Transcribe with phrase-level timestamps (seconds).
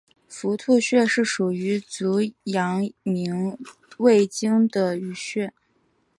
[0.27, 2.15] 伏兔穴是属于足
[2.45, 3.55] 阳明
[3.99, 5.53] 胃经的腧穴。